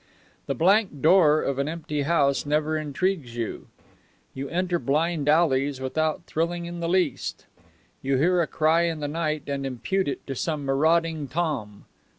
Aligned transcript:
The 0.47 0.55
blank 0.55 1.03
door 1.03 1.43
of 1.43 1.59
an 1.59 1.69
empty 1.69 2.01
house 2.01 2.43
never 2.43 2.75
intrigues 2.75 3.35
you; 3.35 3.67
you 4.33 4.49
enter 4.49 4.79
blind 4.79 5.29
alleys 5.29 5.79
without 5.79 6.23
thrilling 6.25 6.65
in 6.65 6.79
the 6.79 6.89
least; 6.89 7.45
you 8.01 8.17
hear 8.17 8.41
a 8.41 8.47
cry 8.47 8.81
in 8.85 8.99
the 8.99 9.07
night 9.07 9.43
and 9.45 9.63
impute 9.63 10.07
it 10.07 10.25
to 10.25 10.33
some 10.33 10.65
marauding 10.65 11.27
tom. 11.27 11.85